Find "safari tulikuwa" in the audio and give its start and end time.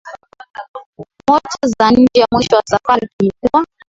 2.65-3.65